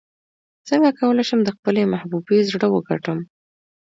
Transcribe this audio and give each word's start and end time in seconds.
څنګه 0.67 0.89
کولی 0.99 1.23
شم 1.29 1.39
د 1.43 1.49
خپلې 1.55 1.81
محبوبې 1.93 2.39
زړه 2.51 2.67
وګټم 2.75 3.19